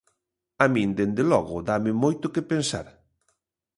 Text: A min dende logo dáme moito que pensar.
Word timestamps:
A 0.63 0.65
min 0.73 0.89
dende 0.99 1.23
logo 1.31 1.57
dáme 1.69 1.91
moito 2.03 2.25
que 2.33 2.47
pensar. 2.51 2.87